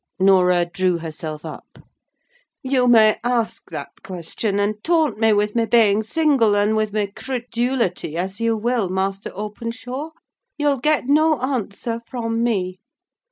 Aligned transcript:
Norah 0.19 0.65
drew 0.65 0.97
herself 0.97 1.45
up. 1.45 1.77
"You 2.63 2.87
may 2.87 3.17
ask 3.23 3.69
that 3.69 4.01
question, 4.03 4.59
and 4.59 4.83
taunt 4.83 5.19
me 5.19 5.31
with 5.31 5.55
my 5.55 5.65
being 5.65 6.01
single, 6.01 6.55
and 6.55 6.75
with 6.75 6.91
my 6.91 7.05
credulity, 7.15 8.17
as 8.17 8.39
you 8.41 8.57
will, 8.57 8.89
Master 8.89 9.29
Openshaw. 9.35 10.09
You'll 10.57 10.79
get 10.79 11.05
no 11.07 11.39
answer 11.39 12.01
from 12.07 12.43
me. 12.43 12.79